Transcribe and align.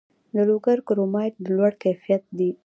د 0.33 0.35
لوګر 0.47 0.77
کرومایټ 0.87 1.33
د 1.43 1.45
لوړ 1.55 1.71
کیفیت 1.83 2.23
دی 2.37 2.49